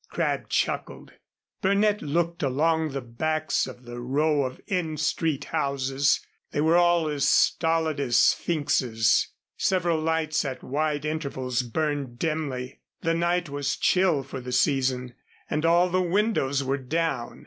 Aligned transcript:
Crabb 0.09 0.49
chuckled. 0.49 1.13
Burnett 1.61 2.01
looked 2.01 2.41
along 2.41 2.89
the 2.89 3.01
backs 3.01 3.67
of 3.67 3.85
the 3.85 3.99
row 3.99 4.45
of 4.45 4.59
N 4.67 4.97
Street 4.97 5.43
houses. 5.43 6.25
They 6.49 6.59
were 6.59 6.75
all 6.75 7.07
as 7.07 7.27
stolid 7.27 7.99
as 7.99 8.17
sphinxes. 8.17 9.27
Several 9.57 9.99
lights 9.99 10.43
at 10.43 10.63
wide 10.63 11.05
intervals 11.05 11.61
burned 11.61 12.17
dimly. 12.17 12.79
The 13.01 13.13
night 13.13 13.47
was 13.47 13.77
chill 13.77 14.23
for 14.23 14.41
the 14.41 14.51
season, 14.51 15.13
and 15.51 15.67
all 15.67 15.87
the 15.87 16.01
windows 16.01 16.63
were 16.63 16.79
down. 16.79 17.39